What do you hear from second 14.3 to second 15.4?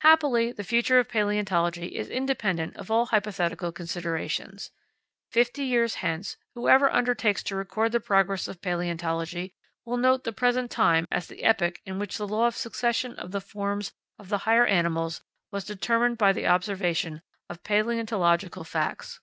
higher animals